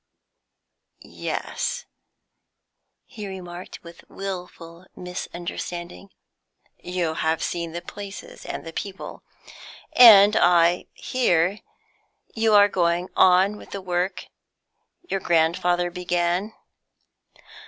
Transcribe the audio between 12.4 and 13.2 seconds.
are going